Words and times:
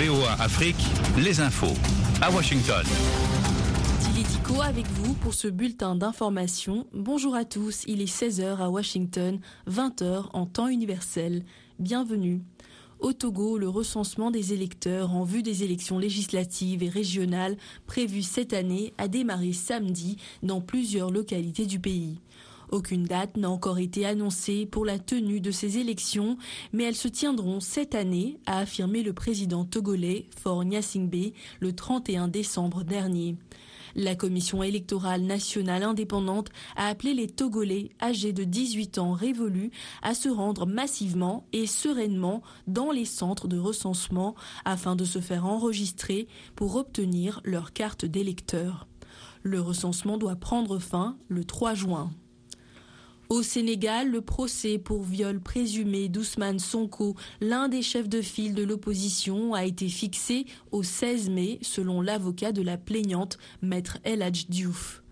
VOA 0.00 0.32
Afrique, 0.40 0.82
les 1.18 1.40
infos. 1.40 1.76
À 2.22 2.30
Washington. 2.30 2.82
Tilitico 4.00 4.62
avec 4.62 4.86
vous 4.86 5.12
pour 5.12 5.34
ce 5.34 5.46
bulletin 5.46 5.94
d'information. 5.94 6.86
Bonjour 6.94 7.34
à 7.34 7.44
tous, 7.44 7.84
il 7.86 8.00
est 8.00 8.10
16h 8.10 8.56
à 8.62 8.70
Washington, 8.70 9.40
20h 9.68 10.30
en 10.32 10.46
temps 10.46 10.68
universel. 10.68 11.44
Bienvenue. 11.78 12.40
Au 13.00 13.12
Togo, 13.12 13.58
le 13.58 13.68
recensement 13.68 14.30
des 14.30 14.54
électeurs 14.54 15.14
en 15.14 15.24
vue 15.24 15.42
des 15.42 15.64
élections 15.64 15.98
législatives 15.98 16.82
et 16.82 16.88
régionales 16.88 17.58
prévues 17.86 18.22
cette 18.22 18.54
année 18.54 18.94
a 18.96 19.06
démarré 19.06 19.52
samedi 19.52 20.16
dans 20.42 20.62
plusieurs 20.62 21.10
localités 21.10 21.66
du 21.66 21.78
pays. 21.78 22.20
Aucune 22.70 23.02
date 23.02 23.36
n'a 23.36 23.50
encore 23.50 23.80
été 23.80 24.06
annoncée 24.06 24.64
pour 24.64 24.84
la 24.84 25.00
tenue 25.00 25.40
de 25.40 25.50
ces 25.50 25.78
élections, 25.78 26.36
mais 26.72 26.84
elles 26.84 26.94
se 26.94 27.08
tiendront 27.08 27.58
cette 27.58 27.96
année, 27.96 28.38
a 28.46 28.58
affirmé 28.58 29.02
le 29.02 29.12
président 29.12 29.64
togolais 29.64 30.26
Faure 30.40 30.64
Gnassingbé 30.64 31.34
le 31.58 31.72
31 31.72 32.28
décembre 32.28 32.84
dernier. 32.84 33.36
La 33.96 34.14
Commission 34.14 34.62
électorale 34.62 35.22
nationale 35.22 35.82
indépendante 35.82 36.50
a 36.76 36.86
appelé 36.86 37.12
les 37.12 37.26
Togolais 37.26 37.90
âgés 38.00 38.32
de 38.32 38.44
18 38.44 38.98
ans 38.98 39.14
révolus 39.14 39.72
à 40.02 40.14
se 40.14 40.28
rendre 40.28 40.64
massivement 40.64 41.48
et 41.52 41.66
sereinement 41.66 42.40
dans 42.68 42.92
les 42.92 43.04
centres 43.04 43.48
de 43.48 43.58
recensement 43.58 44.36
afin 44.64 44.94
de 44.94 45.04
se 45.04 45.18
faire 45.18 45.44
enregistrer 45.44 46.28
pour 46.54 46.76
obtenir 46.76 47.40
leur 47.44 47.72
carte 47.72 48.04
d'électeur. 48.04 48.86
Le 49.42 49.60
recensement 49.60 50.18
doit 50.18 50.36
prendre 50.36 50.78
fin 50.78 51.16
le 51.28 51.44
3 51.44 51.74
juin. 51.74 52.12
Au 53.30 53.44
Sénégal, 53.44 54.10
le 54.10 54.22
procès 54.22 54.76
pour 54.76 55.04
viol 55.04 55.38
présumé 55.38 56.08
d'Ousmane 56.08 56.58
Sonko, 56.58 57.14
l'un 57.40 57.68
des 57.68 57.80
chefs 57.80 58.08
de 58.08 58.22
file 58.22 58.56
de 58.56 58.64
l'opposition, 58.64 59.54
a 59.54 59.64
été 59.64 59.88
fixé 59.88 60.46
au 60.72 60.82
16 60.82 61.30
mai, 61.30 61.60
selon 61.62 62.00
l'avocat 62.02 62.50
de 62.50 62.60
la 62.60 62.76
plaignante, 62.76 63.38
maître 63.62 63.98
El 64.02 64.22
Hadj 64.22 64.46
Diouf. 64.48 65.04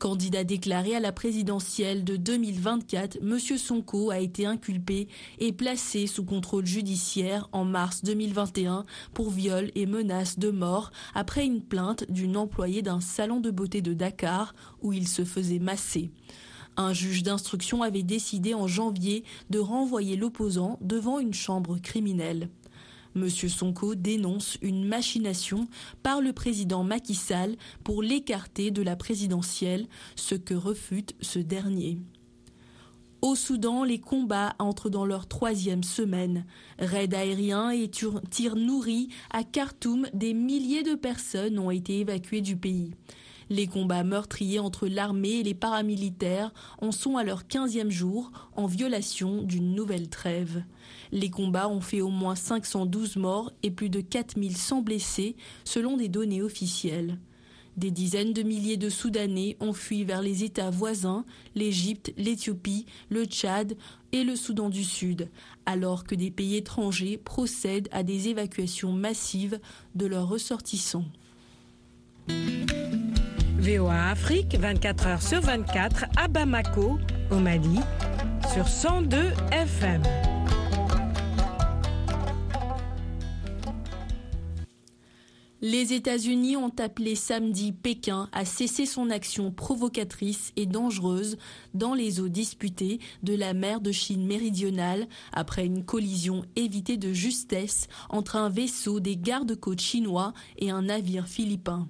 Candidat 0.00 0.42
déclaré 0.42 0.96
à 0.96 1.00
la 1.00 1.12
présidentielle 1.12 2.02
de 2.02 2.16
2024, 2.16 3.18
M. 3.22 3.38
Sonko 3.38 4.10
a 4.10 4.18
été 4.18 4.46
inculpé 4.46 5.06
et 5.38 5.52
placé 5.52 6.08
sous 6.08 6.24
contrôle 6.24 6.66
judiciaire 6.66 7.48
en 7.52 7.64
mars 7.64 8.02
2021 8.02 8.84
pour 9.14 9.30
viol 9.30 9.70
et 9.76 9.86
menace 9.86 10.40
de 10.40 10.50
mort 10.50 10.90
après 11.14 11.46
une 11.46 11.62
plainte 11.62 12.04
d'une 12.10 12.36
employée 12.36 12.82
d'un 12.82 13.00
salon 13.00 13.38
de 13.38 13.52
beauté 13.52 13.80
de 13.80 13.94
Dakar 13.94 14.56
où 14.82 14.92
il 14.92 15.06
se 15.06 15.24
faisait 15.24 15.60
masser. 15.60 16.10
Un 16.76 16.92
juge 16.92 17.22
d'instruction 17.22 17.82
avait 17.82 18.02
décidé 18.02 18.54
en 18.54 18.66
janvier 18.66 19.24
de 19.50 19.58
renvoyer 19.58 20.16
l'opposant 20.16 20.78
devant 20.80 21.20
une 21.20 21.34
chambre 21.34 21.78
criminelle. 21.78 22.48
Monsieur 23.14 23.48
Sonko 23.48 23.94
dénonce 23.94 24.58
une 24.60 24.84
machination 24.84 25.68
par 26.02 26.20
le 26.20 26.32
président 26.32 26.82
Macky 26.82 27.14
Sall 27.14 27.54
pour 27.84 28.02
l'écarter 28.02 28.72
de 28.72 28.82
la 28.82 28.96
présidentielle, 28.96 29.86
ce 30.16 30.34
que 30.34 30.54
refute 30.54 31.14
ce 31.20 31.38
dernier. 31.38 31.98
Au 33.22 33.36
Soudan, 33.36 33.84
les 33.84 34.00
combats 34.00 34.54
entrent 34.58 34.90
dans 34.90 35.06
leur 35.06 35.28
troisième 35.28 35.84
semaine. 35.84 36.44
Raids 36.78 37.14
aériens 37.14 37.70
et 37.70 37.88
tirs 37.88 38.56
nourris 38.56 39.08
à 39.30 39.44
Khartoum, 39.44 40.08
des 40.12 40.34
milliers 40.34 40.82
de 40.82 40.94
personnes 40.94 41.58
ont 41.58 41.70
été 41.70 42.00
évacuées 42.00 42.42
du 42.42 42.56
pays. 42.56 42.90
Les 43.50 43.66
combats 43.66 44.04
meurtriers 44.04 44.58
entre 44.58 44.86
l'armée 44.88 45.40
et 45.40 45.42
les 45.42 45.54
paramilitaires 45.54 46.52
en 46.80 46.92
sont 46.92 47.16
à 47.16 47.24
leur 47.24 47.44
15e 47.44 47.90
jour, 47.90 48.30
en 48.56 48.66
violation 48.66 49.42
d'une 49.42 49.74
nouvelle 49.74 50.08
trêve. 50.08 50.62
Les 51.12 51.30
combats 51.30 51.68
ont 51.68 51.80
fait 51.80 52.00
au 52.00 52.08
moins 52.08 52.34
512 52.34 53.16
morts 53.16 53.52
et 53.62 53.70
plus 53.70 53.90
de 53.90 54.00
4100 54.00 54.82
blessés, 54.82 55.36
selon 55.64 55.96
des 55.96 56.08
données 56.08 56.42
officielles. 56.42 57.18
Des 57.76 57.90
dizaines 57.90 58.32
de 58.32 58.42
milliers 58.42 58.76
de 58.76 58.88
Soudanais 58.88 59.56
ont 59.58 59.72
fui 59.72 60.04
vers 60.04 60.22
les 60.22 60.44
États 60.44 60.70
voisins, 60.70 61.24
l'Égypte, 61.56 62.12
l'Éthiopie, 62.16 62.86
le 63.08 63.24
Tchad 63.24 63.76
et 64.12 64.22
le 64.22 64.36
Soudan 64.36 64.68
du 64.68 64.84
Sud, 64.84 65.28
alors 65.66 66.04
que 66.04 66.14
des 66.14 66.30
pays 66.30 66.56
étrangers 66.56 67.18
procèdent 67.18 67.88
à 67.90 68.04
des 68.04 68.28
évacuations 68.28 68.92
massives 68.92 69.58
de 69.96 70.06
leurs 70.06 70.28
ressortissants. 70.28 71.06
VOA 73.64 74.10
Afrique, 74.10 74.56
24 74.60 75.06
heures 75.06 75.22
sur 75.22 75.40
24, 75.40 76.04
à 76.18 76.28
Bamako, 76.28 76.98
au 77.30 77.36
Mali, 77.36 77.80
sur 78.52 78.68
102 78.68 79.16
FM. 79.52 80.02
Les 85.62 85.94
États-Unis 85.94 86.58
ont 86.58 86.74
appelé 86.78 87.14
samedi 87.14 87.72
Pékin 87.72 88.28
à 88.32 88.44
cesser 88.44 88.84
son 88.84 89.08
action 89.08 89.50
provocatrice 89.50 90.52
et 90.56 90.66
dangereuse 90.66 91.38
dans 91.72 91.94
les 91.94 92.20
eaux 92.20 92.28
disputées 92.28 92.98
de 93.22 93.34
la 93.34 93.54
mer 93.54 93.80
de 93.80 93.92
Chine 93.92 94.26
méridionale 94.26 95.08
après 95.32 95.64
une 95.64 95.86
collision 95.86 96.44
évitée 96.54 96.98
de 96.98 97.14
justesse 97.14 97.88
entre 98.10 98.36
un 98.36 98.50
vaisseau 98.50 99.00
des 99.00 99.16
gardes-côtes 99.16 99.80
chinois 99.80 100.34
et 100.58 100.70
un 100.70 100.82
navire 100.82 101.26
philippin. 101.26 101.88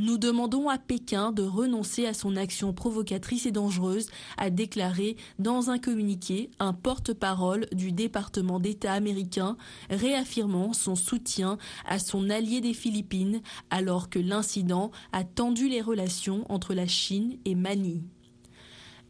Nous 0.00 0.16
demandons 0.16 0.70
à 0.70 0.78
Pékin 0.78 1.30
de 1.30 1.42
renoncer 1.42 2.06
à 2.06 2.14
son 2.14 2.34
action 2.34 2.72
provocatrice 2.72 3.44
et 3.44 3.50
dangereuse, 3.52 4.08
a 4.38 4.48
déclaré 4.48 5.18
dans 5.38 5.68
un 5.68 5.78
communiqué 5.78 6.48
un 6.58 6.72
porte-parole 6.72 7.66
du 7.72 7.92
département 7.92 8.60
d'État 8.60 8.94
américain, 8.94 9.58
réaffirmant 9.90 10.72
son 10.72 10.96
soutien 10.96 11.58
à 11.84 11.98
son 11.98 12.30
allié 12.30 12.62
des 12.62 12.72
Philippines 12.72 13.42
alors 13.68 14.08
que 14.08 14.18
l'incident 14.18 14.90
a 15.12 15.22
tendu 15.22 15.68
les 15.68 15.82
relations 15.82 16.50
entre 16.50 16.72
la 16.72 16.86
Chine 16.86 17.36
et 17.44 17.54
Manille. 17.54 18.04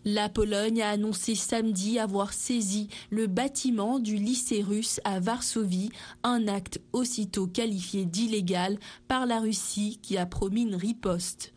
La 0.06 0.30
Pologne 0.30 0.80
a 0.80 0.88
annoncé 0.88 1.34
samedi 1.34 1.98
avoir 1.98 2.32
saisi 2.32 2.88
le 3.10 3.26
bâtiment 3.26 3.98
du 3.98 4.16
lycée 4.16 4.62
russe 4.62 4.98
à 5.04 5.20
Varsovie, 5.20 5.90
un 6.22 6.48
acte 6.48 6.80
aussitôt 6.94 7.46
qualifié 7.46 8.06
d'illégal 8.06 8.78
par 9.08 9.26
la 9.26 9.40
Russie 9.40 9.98
qui 10.00 10.16
a 10.16 10.24
promis 10.24 10.62
une 10.62 10.74
riposte. 10.74 11.52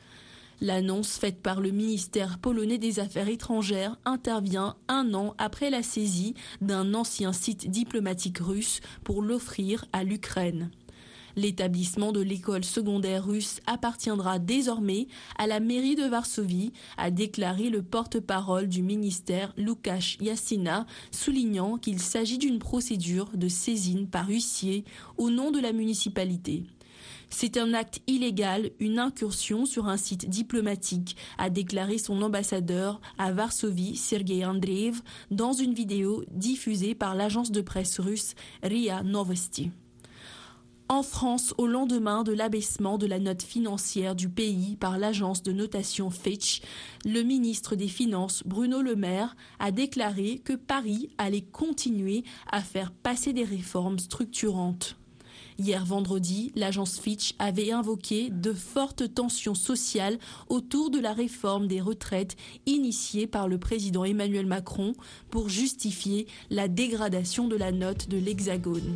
L'annonce 0.60 1.18
faite 1.18 1.42
par 1.42 1.62
le 1.62 1.72
ministère 1.72 2.38
polonais 2.38 2.78
des 2.78 3.00
Affaires 3.00 3.30
étrangères 3.30 3.98
intervient 4.04 4.76
un 4.90 5.14
an 5.14 5.36
après 5.38 5.70
la 5.70 5.82
saisie 5.82 6.36
d'un 6.60 6.94
ancien 6.94 7.32
site 7.32 7.70
diplomatique 7.70 8.40
russe 8.40 8.82
pour 9.06 9.22
l'offrir 9.22 9.86
à 9.94 10.04
l'Ukraine. 10.04 10.70
L'établissement 11.36 12.12
de 12.12 12.22
l'école 12.22 12.64
secondaire 12.64 13.26
russe 13.26 13.60
appartiendra 13.66 14.40
désormais 14.40 15.08
à 15.38 15.48
la 15.48 15.60
mairie 15.60 15.96
de 15.96 16.04
Varsovie, 16.04 16.74
a 16.98 17.10
déclaré 17.10 17.70
le 17.70 17.82
porte-parole 17.82 18.68
du 18.68 18.84
ministère 18.84 19.54
Lukasz 19.58 20.18
Yassina, 20.22 20.86
soulignant 21.12 21.78
qu'il 21.78 22.00
s'agit 22.00 22.38
d'une 22.38 22.60
procédure 22.60 23.30
de 23.36 23.48
saisine 23.48 24.08
par 24.08 24.30
huissier 24.30 24.86
au 25.18 25.30
nom 25.30 25.52
de 25.52 25.60
la 25.60 25.74
municipalité. 25.74 26.64
C'est 27.30 27.58
un 27.58 27.74
acte 27.74 28.00
illégal, 28.06 28.70
une 28.80 29.00
incursion 29.00 29.66
sur 29.66 29.88
un 29.88 29.98
site 29.98 30.30
diplomatique, 30.30 31.16
a 31.40 31.50
déclaré 31.50 31.98
son 31.98 32.22
ambassadeur 32.22 33.02
à 33.18 33.32
Varsovie, 33.32 33.96
Sergei 33.96 34.46
Andreev, 34.46 35.02
dans 35.32 35.54
une 35.54 35.74
vidéo 35.74 36.24
diffusée 36.32 36.94
par 36.94 37.16
l'agence 37.16 37.52
de 37.52 37.62
presse 37.62 38.00
russe 38.00 38.36
RIA 38.62 39.02
Novosti. 39.02 39.72
En 40.94 41.02
France, 41.02 41.56
au 41.58 41.66
lendemain 41.66 42.22
de 42.22 42.34
l'abaissement 42.34 43.00
de 43.00 43.08
la 43.08 43.18
note 43.18 43.42
financière 43.42 44.14
du 44.14 44.30
pays 44.30 44.76
par 44.76 45.00
l'agence 45.00 45.42
de 45.42 45.52
notation 45.52 46.12
Fitch, 46.12 46.62
le 47.04 47.24
ministre 47.24 47.76
des 47.76 47.88
Finances, 47.88 48.44
Bruno 48.46 48.80
Le 48.84 48.96
Maire, 48.96 49.36
a 49.58 49.72
déclaré 49.72 50.40
que 50.46 50.54
Paris 50.54 51.10
allait 51.18 51.42
continuer 51.42 52.24
à 52.52 52.62
faire 52.62 52.92
passer 52.92 53.34
des 53.34 53.44
réformes 53.44 53.98
structurantes. 53.98 54.96
Hier 55.58 55.84
vendredi, 55.84 56.52
l'agence 56.54 57.00
Fitch 57.00 57.34
avait 57.40 57.72
invoqué 57.72 58.30
de 58.30 58.54
fortes 58.54 59.16
tensions 59.16 59.56
sociales 59.56 60.20
autour 60.48 60.92
de 60.92 61.00
la 61.00 61.14
réforme 61.14 61.66
des 61.66 61.82
retraites 61.82 62.36
initiée 62.68 63.26
par 63.26 63.48
le 63.48 63.58
président 63.58 64.04
Emmanuel 64.04 64.46
Macron 64.46 64.94
pour 65.32 65.50
justifier 65.50 66.28
la 66.52 66.68
dégradation 66.68 67.48
de 67.48 67.56
la 67.56 67.72
note 67.72 68.10
de 68.10 68.18
l'Hexagone. 68.20 68.94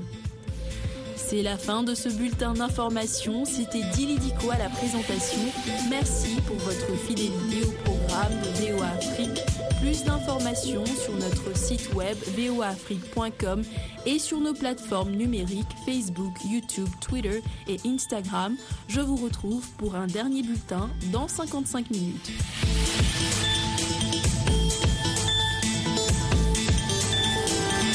C'est 1.29 1.43
la 1.43 1.57
fin 1.57 1.83
de 1.83 1.93
ce 1.93 2.07
bulletin 2.07 2.53
d'information. 2.53 3.43
C'était 3.43 3.83
Dilidico 3.93 4.49
à 4.49 4.57
la 4.57 4.69
présentation. 4.69 5.41
Merci 5.89 6.37
pour 6.47 6.55
votre 6.55 6.95
fidélité 7.05 7.65
au 7.67 7.71
programme 7.83 8.31
de 8.31 8.71
VOA 8.71 8.87
Afrique. 8.87 9.43
Plus 9.81 10.05
d'informations 10.05 10.85
sur 10.85 11.13
notre 11.17 11.57
site 11.57 11.93
web 11.95 12.15
voaafrique.com 12.37 13.61
et 14.05 14.19
sur 14.19 14.39
nos 14.39 14.53
plateformes 14.53 15.11
numériques 15.11 15.67
Facebook, 15.85 16.31
YouTube, 16.49 16.87
Twitter 17.01 17.41
et 17.67 17.77
Instagram. 17.85 18.55
Je 18.87 19.01
vous 19.01 19.17
retrouve 19.17 19.67
pour 19.71 19.95
un 19.95 20.07
dernier 20.07 20.43
bulletin 20.43 20.89
dans 21.11 21.27
55 21.27 21.91
minutes. 21.91 22.31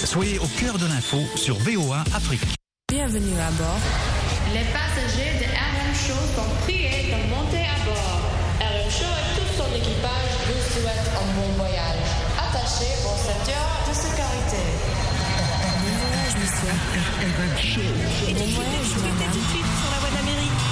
Soyez 0.05 0.39
au 0.39 0.47
cœur 0.61 0.77
de 0.77 0.85
l'info 0.85 1.17
sur 1.35 1.57
VOA 1.61 2.01
Afrique. 2.15 2.62
Bienvenue 3.05 3.35
à 3.41 3.51
bord. 3.59 3.83
Les 4.55 4.63
passagers 4.71 5.35
de 5.41 5.47
RM 5.51 5.93
Show 5.93 6.23
sont 6.37 6.55
priés 6.63 7.11
de 7.11 7.19
monter 7.35 7.67
à 7.67 7.75
bord. 7.85 8.21
RM 8.61 8.91
Show 8.93 9.11
et 9.11 9.35
tout 9.35 9.51
son 9.59 9.67
équipage 9.75 10.31
vous 10.47 10.63
souhaitent 10.71 11.11
un 11.11 11.27
bon 11.35 11.51
voyage. 11.59 12.07
Attachez 12.39 12.95
vos 13.03 13.19
ceintures 13.19 13.75
de 13.89 13.93
sécurité. 13.93 14.63
Bon 15.83 15.91
voyage, 15.99 16.35
monsieur. 16.39 16.75
Bon 18.39 18.51
voyage, 18.55 18.95
madame. 19.03 19.35
Sur 19.35 19.91
la 19.91 19.99
voie 19.99 20.11
d'Amérique. 20.17 20.63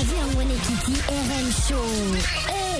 avion 0.00 0.38
wene 0.38 0.56
kiti 0.64 0.94
RM 1.10 1.50
show 1.66 2.59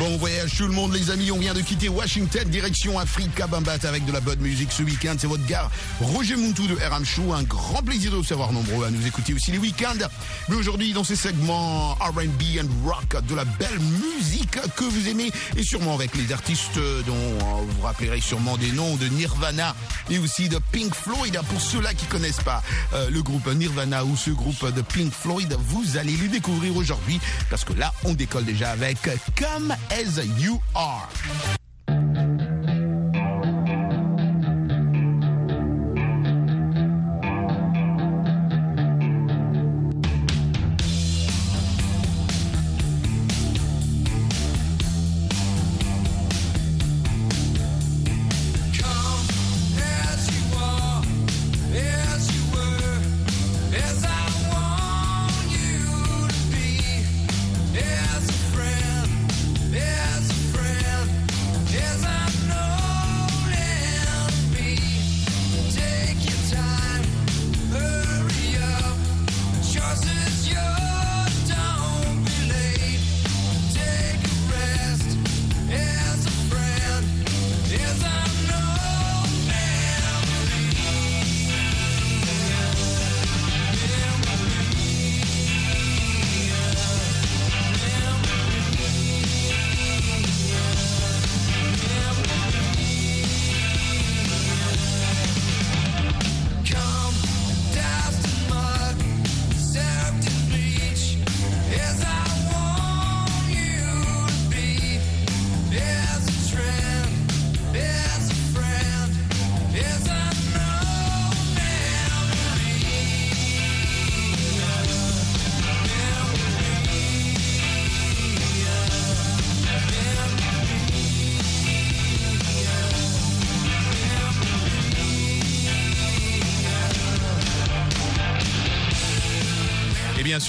Bon 0.00 0.16
voyage 0.16 0.56
tout 0.56 0.66
le 0.66 0.72
monde 0.72 0.94
les 0.94 1.10
amis, 1.10 1.30
on 1.30 1.36
vient 1.36 1.52
de 1.52 1.60
quitter 1.60 1.90
Washington, 1.90 2.48
direction 2.48 2.98
Africa 2.98 3.46
Bambat 3.46 3.80
avec 3.84 4.06
de 4.06 4.12
la 4.12 4.20
bonne 4.20 4.40
musique 4.40 4.72
ce 4.72 4.82
week-end. 4.82 5.14
C'est 5.18 5.26
votre 5.26 5.44
gars 5.44 5.70
Roger 6.00 6.36
Muntu 6.36 6.66
de 6.66 6.74
RM 6.74 7.04
Show, 7.04 7.34
un 7.34 7.42
grand 7.42 7.82
plaisir 7.82 8.10
de 8.10 8.16
vous 8.16 8.24
savoir 8.24 8.50
nombreux 8.50 8.86
à 8.86 8.90
nous 8.90 9.06
écouter 9.06 9.34
aussi 9.34 9.52
les 9.52 9.58
week-ends. 9.58 10.08
Mais 10.48 10.56
aujourd'hui 10.56 10.94
dans 10.94 11.04
ces 11.04 11.16
segments 11.16 11.92
R&B 11.96 12.62
and 12.62 12.88
rock, 12.88 13.22
de 13.26 13.34
la 13.34 13.44
belle 13.44 13.78
musique 13.78 14.58
que 14.74 14.84
vous 14.84 15.06
aimez 15.06 15.30
et 15.58 15.62
sûrement 15.62 15.96
avec 15.96 16.16
les 16.16 16.32
artistes 16.32 16.80
dont 17.06 17.38
vous 17.68 17.82
rappellerez 17.82 18.22
sûrement 18.22 18.56
des 18.56 18.72
noms 18.72 18.96
de 18.96 19.06
Nirvana 19.06 19.76
et 20.08 20.18
aussi 20.18 20.48
de 20.48 20.58
Pink 20.72 20.94
Floyd. 20.94 21.38
Pour 21.50 21.60
ceux-là 21.60 21.92
qui 21.92 22.06
connaissent 22.06 22.40
pas 22.40 22.62
euh, 22.94 23.10
le 23.10 23.22
groupe 23.22 23.46
Nirvana 23.54 24.06
ou 24.06 24.16
ce 24.16 24.30
groupe 24.30 24.74
de 24.74 24.80
Pink 24.80 25.12
Floyd, 25.12 25.54
vous 25.58 25.98
allez 25.98 26.16
le 26.16 26.28
découvrir 26.28 26.74
aujourd'hui 26.74 27.20
parce 27.50 27.64
que 27.64 27.74
là 27.74 27.92
on 28.04 28.14
décolle 28.14 28.46
déjà 28.46 28.70
avec 28.70 28.96
Come 29.36 29.74
As 29.92 30.18
You 30.40 30.60
Are. 30.76 31.08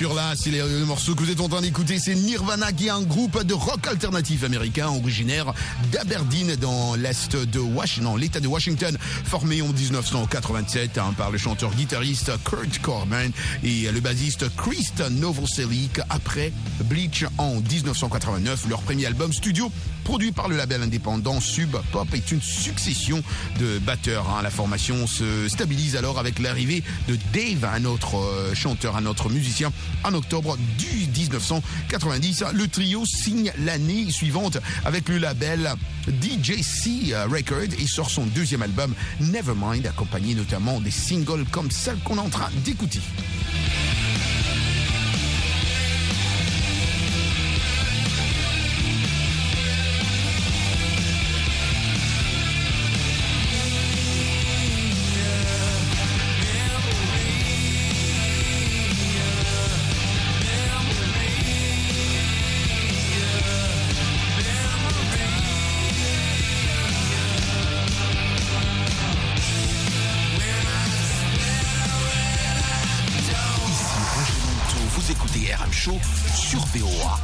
Sûr 0.01 0.15
là, 0.15 0.33
c'est 0.35 0.49
le, 0.49 0.83
morceau 0.85 1.13
que 1.13 1.21
vous 1.21 1.29
êtes 1.29 1.41
en 1.41 1.47
train 1.47 1.61
d'écouter, 1.61 1.99
c'est 1.99 2.15
Nirvana 2.15 2.71
qui 2.71 2.87
est 2.87 2.89
un 2.89 3.03
groupe 3.03 3.43
de 3.43 3.53
rock 3.53 3.85
alternatif 3.85 4.43
américain 4.43 4.87
originaire 4.87 5.53
d'Aberdeen 5.91 6.55
dans 6.55 6.95
l'est 6.95 7.35
de 7.35 7.59
Washington, 7.59 8.17
l'État 8.17 8.39
de 8.39 8.47
Washington, 8.47 8.97
formé 9.25 9.61
en 9.61 9.67
1987 9.67 10.97
hein, 10.97 11.13
par 11.15 11.29
le 11.29 11.37
chanteur-guitariste 11.37 12.31
Kurt 12.43 12.79
Cobain 12.81 13.29
et 13.63 13.91
le 13.91 13.99
bassiste 13.99 14.45
Chris 14.55 14.89
Novoselic 15.11 15.99
après 16.09 16.51
Bleach 16.85 17.25
en 17.37 17.57
1989, 17.57 18.69
leur 18.69 18.81
premier 18.81 19.05
album 19.05 19.31
studio 19.31 19.71
produit 20.11 20.33
par 20.33 20.49
le 20.49 20.57
label 20.57 20.81
indépendant 20.81 21.39
Sub 21.39 21.77
Pop 21.93 22.05
est 22.13 22.33
une 22.33 22.41
succession 22.41 23.23
de 23.61 23.79
batteurs. 23.79 24.29
hein. 24.29 24.41
La 24.41 24.49
formation 24.49 25.07
se 25.07 25.47
stabilise 25.47 25.95
alors 25.95 26.19
avec 26.19 26.39
l'arrivée 26.39 26.83
de 27.07 27.17
Dave, 27.31 27.63
un 27.63 27.85
autre 27.85 28.17
euh, 28.17 28.53
chanteur, 28.53 28.97
un 28.97 29.05
autre 29.05 29.29
musicien, 29.29 29.71
en 30.03 30.13
octobre 30.13 30.57
du 30.77 31.07
1990. 31.17 32.43
Le 32.53 32.67
trio 32.67 33.05
signe 33.05 33.53
l'année 33.59 34.11
suivante 34.11 34.57
avec 34.83 35.07
le 35.07 35.17
label 35.17 35.71
DJC 36.07 37.15
Records 37.29 37.79
et 37.79 37.87
sort 37.87 38.09
son 38.09 38.25
deuxième 38.25 38.63
album 38.63 38.93
Nevermind, 39.21 39.87
accompagné 39.87 40.35
notamment 40.35 40.81
des 40.81 40.91
singles 40.91 41.45
comme 41.51 41.71
celle 41.71 41.99
qu'on 41.99 42.17
est 42.17 42.19
en 42.19 42.29
train 42.29 42.49
d'écouter. 42.65 42.99
Vous 75.01 75.11
écoutez 75.11 75.55
RM 75.55 75.71
Show 75.71 75.97
sur 76.35 76.59
BOA 76.67 77.19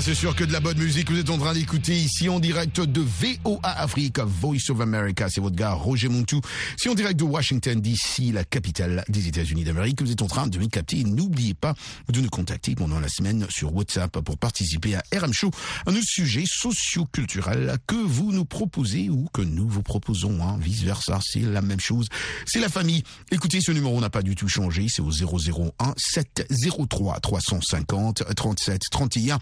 c'est 0.00 0.14
sûr 0.14 0.36
que 0.36 0.44
de 0.44 0.52
la 0.52 0.60
bonne 0.60 0.78
musique 0.78 1.10
vous 1.10 1.18
êtes 1.18 1.30
en 1.30 1.38
train 1.38 1.54
d'écouter 1.54 1.96
ici 1.96 2.28
en 2.28 2.38
direct 2.38 2.80
de 2.80 3.00
VOA 3.00 3.58
Afrique, 3.62 4.20
Voice 4.20 4.70
of 4.70 4.80
America. 4.80 5.28
C'est 5.28 5.40
votre 5.40 5.56
gars 5.56 5.72
Roger 5.72 6.08
Montou. 6.08 6.40
Si 6.76 6.88
en 6.88 6.94
direct 6.94 7.18
de 7.18 7.24
Washington 7.24 7.80
DC, 7.80 8.32
la 8.32 8.44
capitale 8.44 9.04
des 9.08 9.26
États-Unis 9.26 9.64
d'Amérique, 9.64 10.00
vous 10.00 10.12
êtes 10.12 10.22
en 10.22 10.26
train 10.26 10.46
de 10.46 10.58
me 10.58 10.66
capter. 10.66 11.02
N'oubliez 11.02 11.54
pas 11.54 11.74
de 12.08 12.20
nous 12.20 12.28
contacter 12.28 12.74
pendant 12.76 13.00
la 13.00 13.08
semaine 13.08 13.46
sur 13.50 13.74
WhatsApp 13.74 14.20
pour 14.20 14.38
participer 14.38 14.94
à 14.94 15.02
RM 15.12 15.32
Show, 15.32 15.50
un 15.86 15.92
autre 15.92 16.06
sujet 16.06 16.44
socio-culturel 16.46 17.76
que 17.86 17.96
vous 17.96 18.30
nous 18.32 18.44
proposez 18.44 19.08
ou 19.08 19.26
que 19.32 19.42
nous 19.42 19.68
vous 19.68 19.82
proposons. 19.82 20.38
Hein. 20.42 20.58
Vice 20.60 20.82
versa, 20.82 21.18
c'est 21.22 21.40
la 21.40 21.62
même 21.62 21.80
chose. 21.80 22.08
C'est 22.46 22.60
la 22.60 22.68
famille. 22.68 23.02
Écoutez, 23.32 23.60
ce 23.60 23.72
numéro 23.72 24.00
n'a 24.00 24.10
pas 24.10 24.22
du 24.22 24.36
tout 24.36 24.48
changé. 24.48 24.86
C'est 24.88 25.02
au 25.02 25.10
001 25.10 25.94
703 25.96 27.20
350 27.20 28.22
37 28.36 28.82
31. 28.90 29.38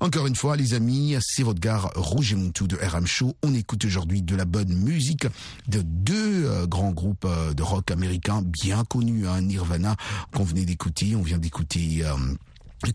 Encore 0.00 0.26
une 0.26 0.34
fois, 0.34 0.56
les 0.56 0.74
amis, 0.74 1.16
c'est 1.20 1.42
votre 1.42 1.60
gare 1.60 1.90
Rouge 1.94 2.32
et 2.32 2.36
Montou 2.36 2.66
de 2.66 2.76
RM 2.76 3.06
Show. 3.06 3.34
On 3.42 3.54
écoute 3.54 3.84
aujourd'hui 3.84 4.22
de 4.22 4.34
la 4.34 4.44
bonne 4.44 4.74
musique 4.74 5.26
de 5.68 5.82
deux 5.82 6.46
euh, 6.46 6.66
grands 6.66 6.92
groupes 6.92 7.24
euh, 7.24 7.52
de 7.52 7.62
rock 7.62 7.90
américains 7.90 8.42
bien 8.42 8.84
connus, 8.84 9.26
hein, 9.26 9.42
Nirvana, 9.42 9.96
qu'on 10.34 10.44
venait 10.44 10.64
d'écouter. 10.64 11.14
On 11.16 11.22
vient 11.22 11.38
d'écouter... 11.38 12.04
Euh, 12.04 12.14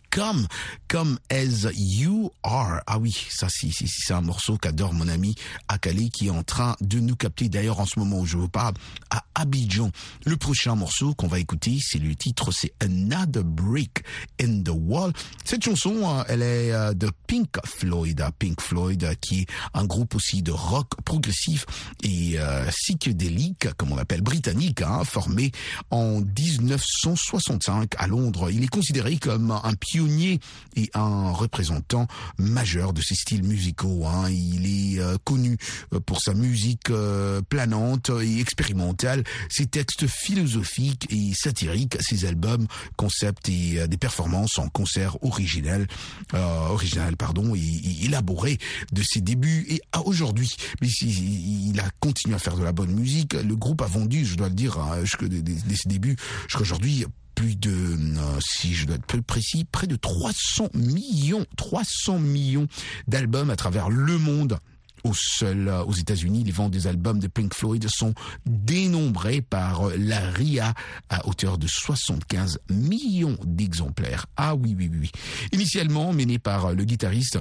comme, 0.10 0.48
comme 0.88 1.20
as 1.32 1.68
you 1.74 2.32
are. 2.44 2.82
Ah 2.88 3.00
oui, 3.00 3.18
ça 3.30 3.48
c'est 3.50 3.70
c'est 3.72 4.14
un 4.14 4.22
morceau 4.22 4.58
qu'adore 4.58 4.94
mon 4.94 5.08
ami 5.08 5.36
Akali 5.68 6.10
qui 6.10 6.28
est 6.28 6.32
en 6.32 6.44
train 6.44 6.76
de 6.82 7.00
nous 7.00 7.16
capter 7.16 7.50
d'ailleurs 7.50 7.80
en 7.80 7.86
ce 7.86 8.00
moment 8.00 8.20
où 8.20 8.26
je 8.26 8.38
vous 8.38 8.50
parle 8.50 8.74
à 9.10 9.24
Abidjan. 9.36 9.92
Le 10.26 10.38
prochain 10.38 10.76
morceau 10.76 11.14
qu'on 11.14 11.28
va 11.28 11.40
écouter, 11.40 11.78
c'est 11.82 12.00
le 12.00 12.16
titre, 12.16 12.52
c'est 12.52 12.74
Another 12.82 13.44
Brick 13.44 14.04
in 14.42 14.62
the 14.64 14.72
Wall. 14.74 15.14
Cette 15.46 15.64
chanson, 15.64 16.02
euh, 16.04 16.24
elle 16.28 16.42
est 16.42 16.72
euh, 16.72 16.94
de 16.94 17.10
Pink 17.28 17.58
Floyd, 17.66 18.24
Pink 18.40 18.62
Floyd 18.62 19.04
euh, 19.04 19.14
qui 19.20 19.42
est 19.42 19.46
un 19.74 19.86
groupe 19.86 20.16
aussi 20.16 20.42
de 20.42 20.52
rock 20.52 20.90
progressif 21.04 21.66
et 22.04 22.36
euh, 22.38 22.66
psychédélique, 22.70 23.68
comme 23.78 23.92
on 23.92 23.96
l'appelle, 23.96 24.22
britannique, 24.22 24.82
hein, 24.82 25.04
formé 25.04 25.52
en 25.90 26.22
1965 26.22 27.94
à 27.98 28.08
Londres. 28.08 28.50
Il 28.52 28.64
est 28.64 28.68
considéré 28.68 29.18
comme 29.18 29.52
un 29.52 29.74
pionnier 29.78 30.40
et 30.76 30.90
un 30.94 31.32
représentant 31.32 32.08
majeur 32.38 32.94
de 32.94 33.02
ces 33.02 33.16
styles 33.16 33.44
musicaux. 33.44 34.06
Hein. 34.06 34.30
Il 34.30 34.66
est 34.66 35.00
euh, 35.00 35.18
connu 35.24 35.58
euh, 35.94 36.00
pour 36.00 36.22
sa 36.22 36.34
musique 36.34 36.90
euh, 36.90 37.42
planante 37.42 38.12
et 38.22 38.40
expérimentale, 38.40 39.24
ses 39.50 39.66
textes 39.66 40.08
philosophiques 40.08 41.08
et 41.10 41.34
satiriques, 41.34 41.98
ses 42.02 42.26
albums, 42.26 42.68
concepts 42.96 43.50
et 43.50 43.88
des 43.88 43.98
performances 43.98 44.58
en 44.60 44.70
concert 44.70 45.24
original, 45.24 45.88
original 46.34 47.16
pardon, 47.16 47.56
et, 47.56 48.06
élaboré 48.06 48.58
de 48.92 49.04
ses 49.04 49.22
débuts 49.22 49.66
et 49.70 49.82
à 49.92 50.02
aujourd'hui. 50.02 50.56
Mais 50.82 50.88
il 50.88 51.80
a 51.80 51.90
continué 52.00 52.36
à 52.36 52.40
faire 52.40 52.58
de 52.58 52.64
la 52.64 52.72
bonne 52.72 52.92
musique. 52.92 53.34
Le 53.34 53.56
groupe 53.56 53.82
a 53.82 53.88
vendu, 53.88 54.26
je 54.26 54.36
dois 54.36 54.50
le 54.50 54.56
dire, 54.56 54.78
hein, 54.78 55.02
jusqu'à 55.02 55.26
ses 55.28 55.90
débuts, 55.90 56.18
jusqu'à 56.48 56.62
aujourd'hui, 56.62 57.06
plus 57.38 57.56
de, 57.56 57.70
euh, 57.72 58.40
si 58.40 58.74
je 58.74 58.88
dois 58.88 58.96
être 58.96 59.06
plus 59.06 59.22
précis, 59.22 59.64
près 59.64 59.86
de 59.86 59.96
300 59.96 60.70
millions, 60.74 61.46
300 61.56 62.18
millions 62.18 62.68
d'albums 63.08 63.52
à 63.52 63.56
travers 63.56 63.90
le 63.90 64.18
monde. 64.18 64.58
Au 65.04 65.14
seul, 65.14 65.68
euh, 65.68 65.84
aux 65.84 65.94
États-Unis, 65.94 66.44
les 66.44 66.52
ventes 66.52 66.72
des 66.72 66.88
albums 66.88 67.20
de 67.20 67.28
Pink 67.28 67.54
Floyd 67.54 67.88
sont 67.88 68.16
dénombrées 68.48 69.42
par 69.42 69.90
la 69.96 70.20
RIA 70.32 70.74
à 71.10 71.28
hauteur 71.28 71.60
de 71.60 71.68
75 71.68 72.60
millions 72.72 73.38
d'exemplaires. 73.46 74.26
Ah 74.36 74.56
oui, 74.56 74.76
oui, 74.76 74.90
oui. 74.92 75.12
Initialement 75.54 76.14
mené 76.14 76.40
par 76.40 76.74
le 76.74 76.84
guitariste 76.86 77.38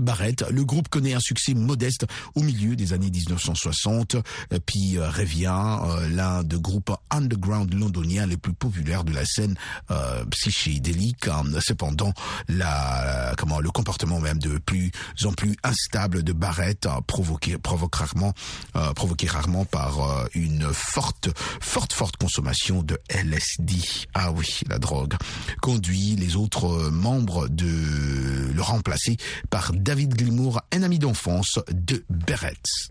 Barrett, 0.00 0.44
le 0.50 0.64
groupe 0.64 0.88
connaît 0.88 1.14
un 1.14 1.20
succès 1.20 1.54
modeste 1.54 2.06
au 2.34 2.42
milieu 2.42 2.76
des 2.76 2.92
années 2.92 3.10
1960, 3.10 4.14
euh, 4.14 4.58
puis 4.64 4.98
euh, 4.98 5.08
revient 5.08 5.78
euh, 5.84 6.08
l'un 6.08 6.42
des 6.42 6.60
groupes 6.60 6.92
underground 7.10 7.72
londoniens 7.74 8.26
les 8.26 8.36
plus 8.36 8.52
populaires 8.52 9.04
de 9.04 9.12
la 9.12 9.24
scène 9.24 9.56
euh, 9.90 10.24
psychédélique. 10.26 11.28
Cependant, 11.60 12.12
la, 12.48 13.34
comment, 13.38 13.60
le 13.60 13.70
comportement 13.70 14.20
même 14.20 14.38
de 14.38 14.58
plus 14.58 14.90
en 15.24 15.32
plus 15.32 15.56
instable 15.62 16.22
de 16.22 16.32
Barrett, 16.32 16.88
provoqué, 17.06 17.58
provoque 17.58 17.94
rarement, 17.94 18.32
euh, 18.76 18.92
provoqué 18.92 19.26
rarement 19.26 19.64
par 19.64 20.26
une 20.34 20.68
forte, 20.72 21.28
forte, 21.60 21.92
forte 21.92 22.16
consommation 22.16 22.82
de 22.82 22.98
LSD. 23.08 23.74
Ah 24.14 24.32
oui, 24.32 24.60
la 24.68 24.78
drogue 24.78 25.14
conduit 25.60 26.16
les 26.16 26.36
autres 26.36 26.90
membres 26.90 27.48
de 27.48 28.52
le 28.52 28.62
remplacer 28.62 29.16
par 29.50 29.72
David 29.82 30.14
Glimour, 30.14 30.60
un 30.70 30.84
ami 30.84 31.00
d'enfance 31.00 31.58
de 31.72 32.04
Berets. 32.08 32.88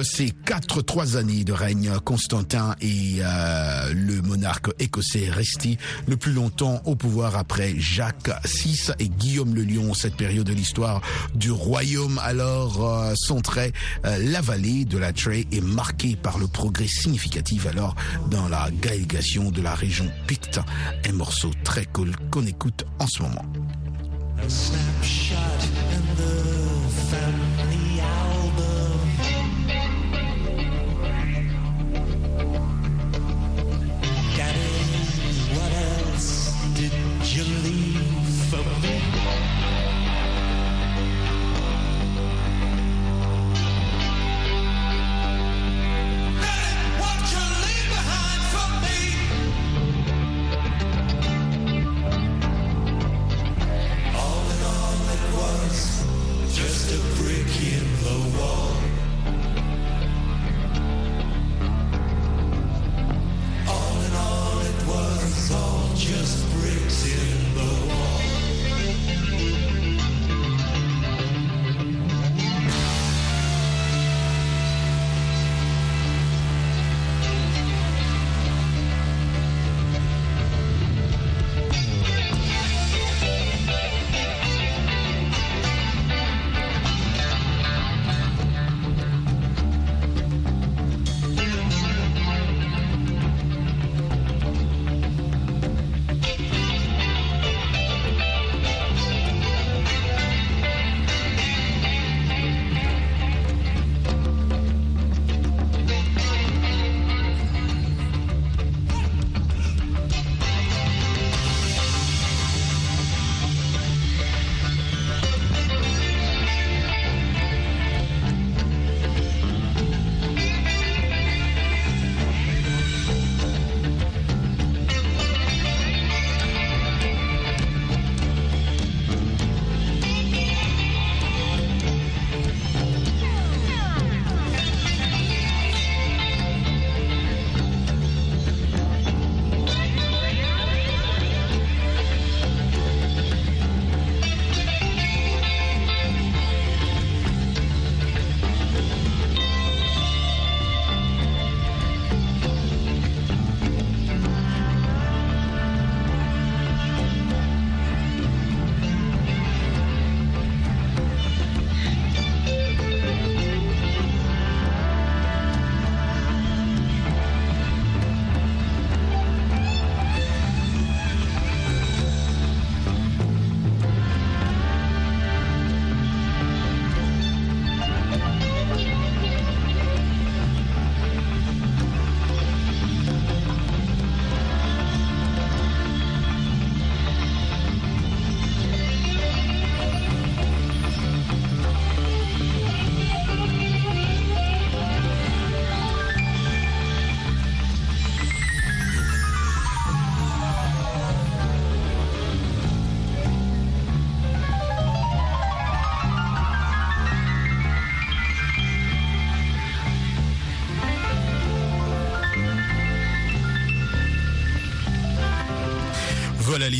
Euh, 0.00 0.02
ces 0.02 0.30
quatre 0.30 0.82
trois 0.82 1.16
années 1.16 1.44
de 1.44 1.52
règne, 1.52 1.90
Constantin 2.04 2.74
est 2.80 3.20
euh, 3.20 3.92
le 3.94 4.20
monarque 4.22 4.70
écossais 4.78 5.28
resté 5.30 5.78
le 6.06 6.16
plus 6.16 6.32
longtemps 6.32 6.80
au 6.84 6.96
pouvoir 6.96 7.36
après 7.36 7.74
Jacques 7.78 8.30
VI 8.44 8.92
et 8.98 9.08
Guillaume 9.08 9.54
le 9.54 9.62
Lion. 9.62 9.94
Cette 9.94 10.16
période 10.16 10.46
de 10.46 10.52
l'histoire 10.52 11.00
du 11.34 11.50
royaume 11.50 12.18
alors 12.22 12.84
euh, 12.84 13.14
euh, 13.30 14.18
la 14.18 14.40
vallée 14.40 14.84
de 14.84 14.98
la 14.98 15.12
Trey 15.12 15.46
est 15.52 15.60
marquée 15.60 16.16
par 16.16 16.38
le 16.38 16.46
progrès 16.46 16.88
significatif 16.88 17.66
alors 17.66 17.94
dans 18.30 18.48
la 18.48 18.68
gaélisation 18.80 19.50
de 19.50 19.62
la 19.62 19.74
région 19.74 20.10
Picte. 20.26 20.60
Un 21.08 21.12
morceau 21.12 21.50
très 21.64 21.84
cool 21.86 22.12
qu'on 22.30 22.46
écoute 22.46 22.84
en 22.98 23.06
ce 23.06 23.22
moment. 23.22 23.44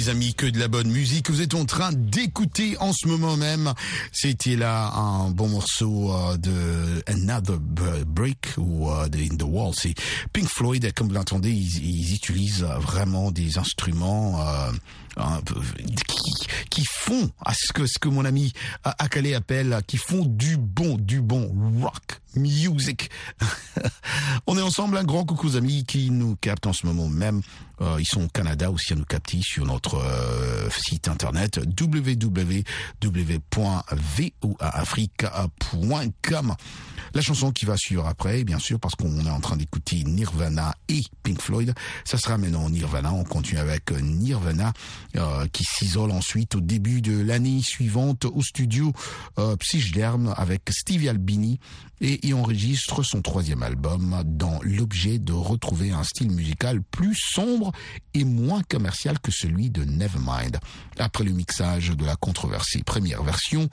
Les 0.00 0.08
amis, 0.08 0.32
que 0.32 0.46
de 0.46 0.58
la 0.58 0.68
bonne 0.68 0.90
musique 0.90 1.26
que 1.26 1.32
vous 1.32 1.42
êtes 1.42 1.54
en 1.54 1.66
train 1.66 1.92
d'écouter 1.92 2.74
en 2.80 2.90
ce 2.94 3.06
moment 3.06 3.36
même. 3.36 3.74
C'était 4.12 4.56
là 4.56 4.90
un 4.94 5.28
bon 5.28 5.48
morceau 5.48 6.10
euh, 6.10 6.38
de 6.38 7.02
Another 7.06 7.58
Break 7.58 8.54
ou 8.56 8.90
euh, 8.90 9.08
de 9.08 9.18
In 9.18 9.36
the 9.36 9.42
Wall. 9.42 9.74
C'est 9.76 9.92
Pink 10.32 10.48
Floyd, 10.48 10.90
comme 10.94 11.08
vous 11.08 11.14
l'entendez, 11.14 11.50
ils, 11.50 11.84
ils 11.84 12.14
utilisent 12.14 12.62
vraiment 12.62 13.30
des 13.30 13.58
instruments 13.58 14.40
euh, 14.40 14.70
peu- 15.44 15.60
qui, 16.06 16.32
qui 16.70 16.84
font 16.84 17.30
à 17.44 17.52
ce 17.54 17.72
que 17.72 17.86
ce 17.86 17.98
que 17.98 18.08
mon 18.08 18.24
ami 18.24 18.52
Akale 18.84 19.34
appelle, 19.34 19.80
qui 19.86 19.96
font 19.96 20.24
du 20.24 20.56
bon, 20.56 20.96
du 20.96 21.20
bon 21.20 21.52
rock 21.80 22.20
music. 22.36 23.10
On 24.46 24.56
est 24.56 24.62
ensemble, 24.62 24.96
un 24.96 25.04
grand 25.04 25.24
coucou 25.24 25.48
aux 25.48 25.56
amis 25.56 25.84
qui 25.84 26.10
nous 26.10 26.36
captent 26.36 26.66
en 26.68 26.72
ce 26.72 26.86
moment 26.86 27.08
même. 27.08 27.42
Euh, 27.80 27.96
ils 27.98 28.06
sont 28.06 28.22
au 28.24 28.28
Canada 28.28 28.70
aussi 28.70 28.92
à 28.92 28.96
nous 28.96 29.04
capter 29.06 29.40
sur 29.42 29.64
notre 29.66 29.94
euh, 29.96 30.68
site 30.70 31.08
internet 31.08 31.58
www.voaafrica.com. 35.20 36.54
La 37.14 37.22
chanson 37.22 37.50
qui 37.50 37.64
va 37.64 37.76
suivre 37.76 38.06
après, 38.06 38.44
bien 38.44 38.58
sûr, 38.58 38.78
parce 38.78 38.94
qu'on 38.94 39.24
est 39.24 39.30
en 39.30 39.40
train 39.40 39.56
d'écouter 39.56 40.04
Nirvana 40.04 40.74
et 40.88 41.02
Pink 41.22 41.40
Floyd. 41.40 41.74
Ça 42.04 42.18
sera 42.18 42.38
maintenant 42.38 42.68
Nirvana. 42.70 43.12
On 43.12 43.24
continue 43.24 43.58
avec 43.60 43.90
euh, 43.90 44.00
Nirvana 44.00 44.72
euh, 45.16 45.46
qui 45.48 45.64
s'isole 45.64 46.10
ensuite 46.12 46.54
au 46.54 46.60
début 46.60 47.02
de 47.02 47.20
l'année 47.20 47.62
suivante 47.62 48.24
au 48.24 48.42
studio 48.42 48.92
euh, 49.38 49.56
Psychderm 49.56 50.34
avec 50.36 50.62
Stevie 50.70 51.08
Albini 51.08 51.58
et 52.00 52.26
il 52.26 52.34
enregistre 52.34 53.02
son 53.02 53.20
troisième 53.20 53.62
album 53.62 54.22
dans 54.24 54.58
l'objet 54.62 55.18
de 55.18 55.32
retrouver 55.32 55.90
un 55.90 56.02
style 56.02 56.30
musical 56.30 56.82
plus 56.82 57.14
sombre 57.14 57.72
et 58.14 58.24
moins 58.24 58.62
commercial 58.62 59.18
que 59.18 59.30
celui 59.30 59.70
de 59.70 59.84
Nevermind. 59.84 60.58
Après 60.98 61.24
le 61.24 61.32
mixage 61.32 61.90
de 61.90 62.04
la 62.04 62.16
controversée 62.16 62.82
première 62.82 63.22
version, 63.22 63.68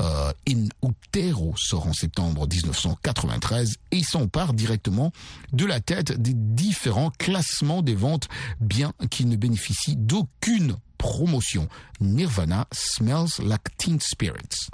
euh, 0.00 0.32
In 0.48 0.66
Utero 0.82 1.54
sort 1.56 1.86
en 1.86 1.92
septembre 1.92 2.46
1993 2.84 3.76
et 3.90 4.02
s'empare 4.02 4.54
directement 4.54 5.12
de 5.52 5.66
la 5.66 5.80
tête 5.80 6.12
des 6.20 6.34
différents 6.34 7.10
classements 7.18 7.82
des 7.82 7.94
ventes, 7.94 8.28
bien 8.60 8.92
qu'il 9.10 9.28
ne 9.28 9.36
bénéficie 9.36 9.96
d'aucune 9.96 10.76
promotion. 10.98 11.68
Nirvana 12.00 12.66
smells 12.72 13.40
like 13.40 13.76
teen 13.76 13.98
spirits. 14.00 14.70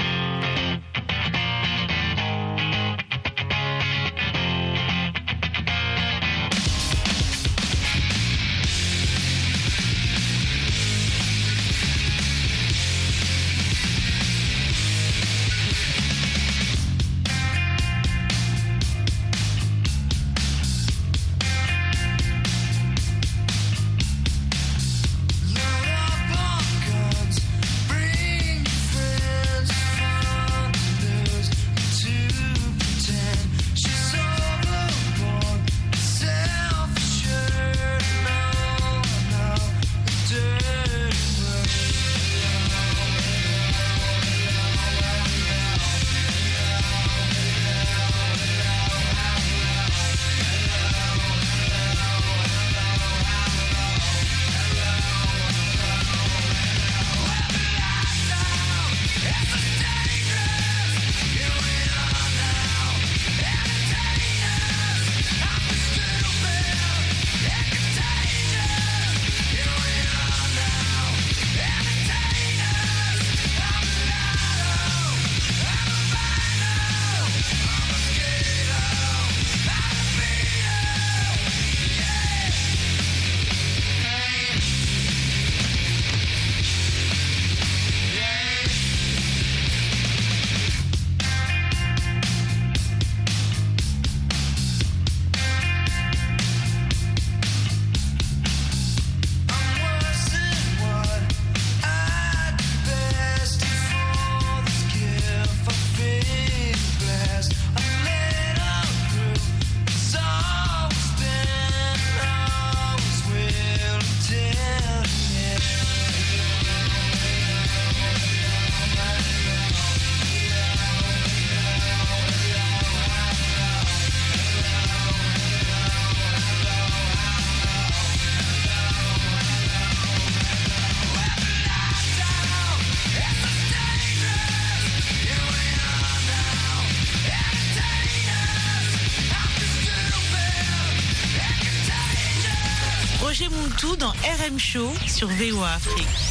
Sur 145.18 145.26
VOA 145.26 145.74
Afrique. 145.74 146.27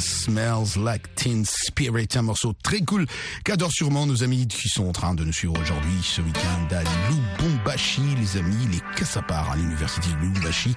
Smells 0.00 0.76
like 0.76 1.12
Teen 1.16 1.44
Spirit, 1.44 2.08
un 2.14 2.22
morceau 2.22 2.52
très 2.62 2.80
cool 2.82 3.06
qu'adorent 3.44 3.72
sûrement 3.72 4.06
nos 4.06 4.22
amis 4.22 4.46
qui 4.46 4.68
sont 4.68 4.86
en 4.86 4.92
train 4.92 5.14
de 5.14 5.24
nous 5.24 5.32
suivre 5.32 5.54
aujourd'hui 5.60 5.98
ce 6.02 6.20
week-end 6.20 6.74
à 6.74 6.82
Lubumbashi, 7.62 8.02
les 8.18 8.38
amis, 8.38 8.68
les 8.70 8.80
Kassapar 8.96 9.52
à 9.52 9.56
l'université 9.56 10.08
de 10.08 10.16
Lubumbashi, 10.16 10.74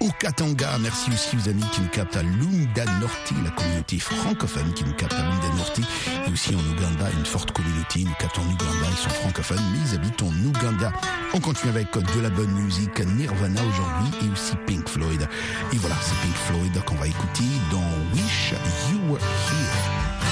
au 0.00 0.10
Katanga. 0.18 0.78
Merci 0.80 1.10
aussi 1.10 1.36
aux 1.36 1.48
amis 1.48 1.64
qui 1.72 1.80
nous 1.80 1.88
captent 1.88 2.16
à 2.16 2.22
Lunda 2.22 2.84
Norte, 3.00 3.32
la 3.42 3.50
communauté 3.50 3.98
francophone 3.98 4.72
qui 4.74 4.84
nous 4.84 4.92
capte 4.94 5.14
à 5.14 5.22
Lunda 5.22 5.48
Norte, 5.56 5.80
et 6.26 6.30
aussi 6.30 6.54
en 6.54 6.58
Ouganda, 6.58 7.10
une 7.16 7.24
forte 7.24 7.52
communauté, 7.52 8.04
nous 8.04 8.14
captent 8.18 8.38
en 8.38 8.42
Ouganda, 8.42 8.86
ils 8.90 8.96
sont 8.96 9.10
francophones, 9.10 9.62
mais 9.72 9.78
ils 9.88 9.94
habitent 9.94 10.22
en 10.22 10.32
Ouganda. 10.44 10.92
On 11.34 11.40
continue 11.40 11.70
avec 11.70 11.92
de 11.92 12.20
la 12.20 12.30
bonne 12.30 12.52
musique, 12.52 12.98
Nirvana 12.98 13.60
aujourd'hui, 13.62 14.28
et 14.28 14.32
aussi 14.32 14.56
Pink 14.66 14.88
Floyd. 14.88 15.26
Et 15.72 15.76
voilà, 15.76 15.96
c'est 16.02 16.16
Pink 16.16 16.36
Floyd 16.46 16.84
qu'on 16.84 16.96
va 16.96 17.06
écouter 17.06 17.44
dans 17.70 17.90
Wish 18.14 18.52
You 18.90 19.10
Were 19.10 19.20
Here. 19.20 20.26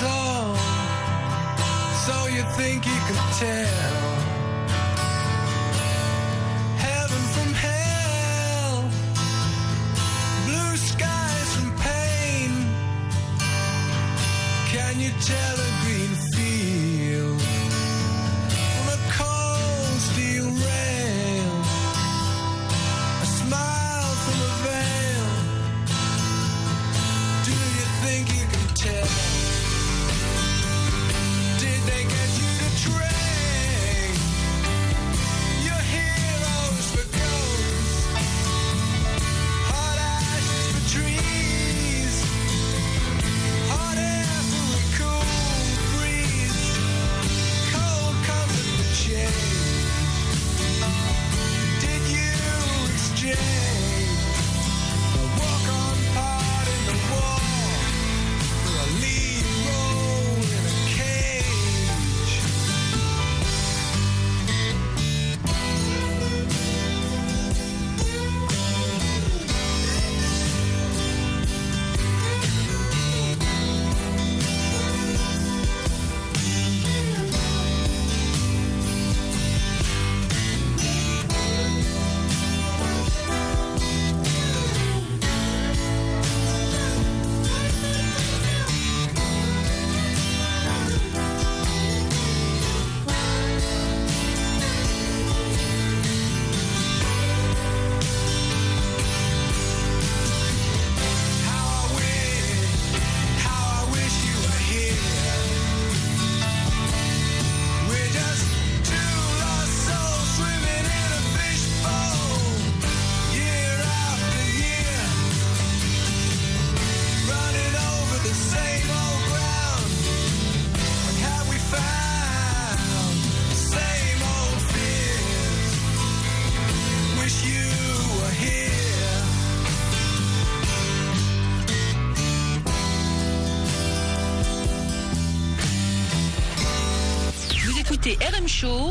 So, 0.00 0.56
so 2.06 2.28
you 2.28 2.44
think 2.56 2.86
you 2.86 2.92
could 3.06 3.38
tell 3.38 3.99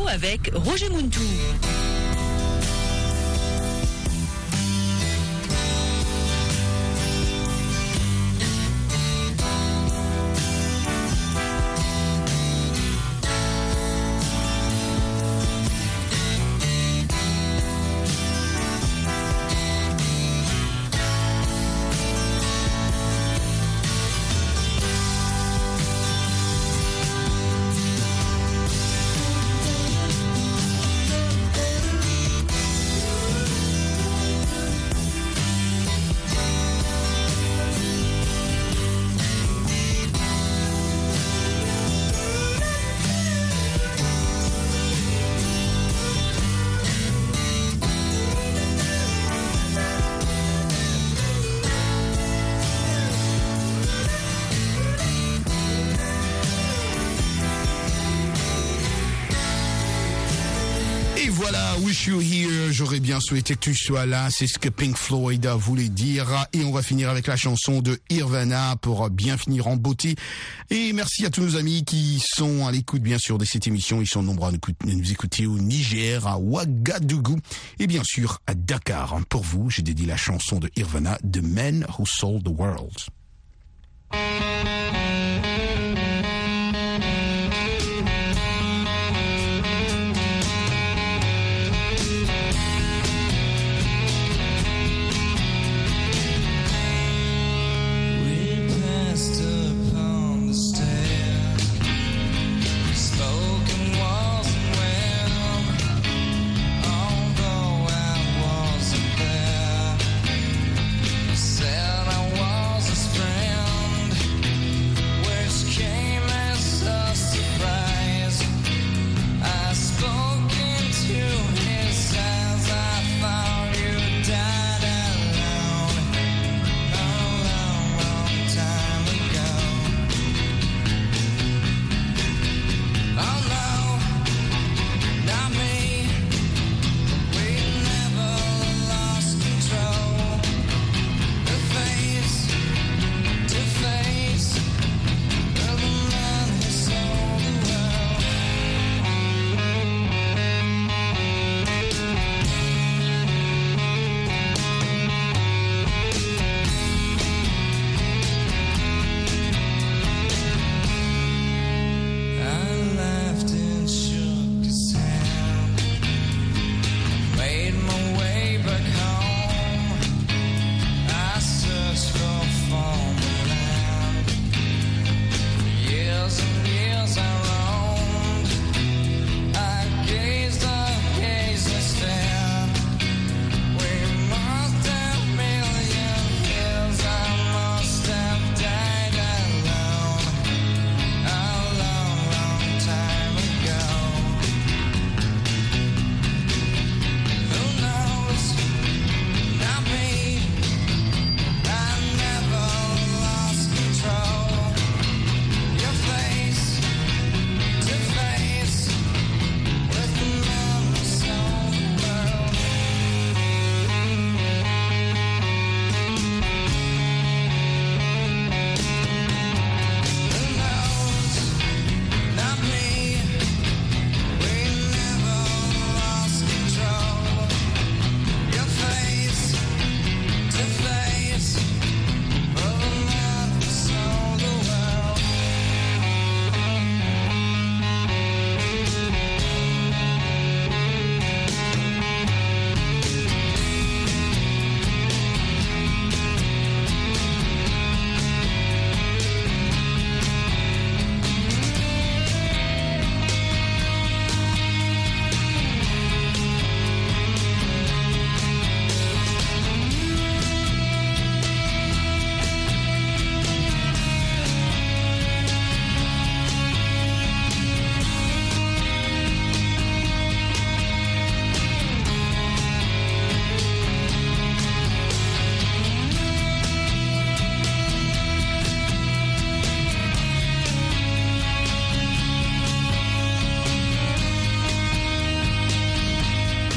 Avec 0.08 0.50
Roger 0.56 0.90
Muntou. 0.90 1.22
Wish 61.90 62.06
You 62.06 62.22
Here, 62.22 62.72
j'aurais 62.72 63.00
bien 63.00 63.20
souhaité 63.20 63.56
que 63.56 63.62
tu 63.62 63.74
sois 63.74 64.06
là, 64.06 64.28
c'est 64.30 64.46
ce 64.46 64.60
que 64.60 64.70
Pink 64.70 64.96
Floyd 64.96 65.44
voulait 65.48 65.90
dire. 65.90 66.46
Et 66.54 66.64
on 66.64 66.72
va 66.72 66.84
finir 66.84 67.10
avec 67.10 67.26
la 67.26 67.36
chanson 67.36 67.82
de 67.82 68.00
Irvana 68.12 68.76
pour 68.80 69.10
bien 69.10 69.38
finir 69.38 69.66
en 69.66 69.76
beauté. 69.76 70.16
Et 70.70 70.94
merci 70.94 71.26
à 71.26 71.32
tous 71.32 71.42
nos 71.42 71.56
amis 71.56 71.84
qui 71.86 72.22
sont 72.24 72.68
à 72.68 72.72
l'écoute 72.72 73.02
bien 73.02 73.18
sûr 73.18 73.40
de 73.40 73.46
cette 73.46 73.66
émission. 73.66 74.02
Ils 74.02 74.08
sont 74.08 74.22
nombreux 74.22 74.50
à 74.50 74.52
nous 74.86 75.12
écouter- 75.12 75.48
au 75.48 75.58
Niger, 75.58 76.28
à 76.28 76.38
Ouagadougou 76.38 77.40
et 77.80 77.88
bien 77.88 78.04
sûr 78.04 78.38
à 78.46 78.54
Dakar. 78.54 79.20
Pour 79.28 79.42
vous, 79.42 79.72
j'ai 79.72 79.82
dédié 79.82 80.06
la 80.06 80.16
chanson 80.18 80.60
de 80.60 80.70
Irvana, 80.76 81.18
The 81.24 81.42
Man 81.42 81.88
Who 81.98 82.06
Sold 82.06 82.44
the 82.44 82.50
World. 82.50 83.00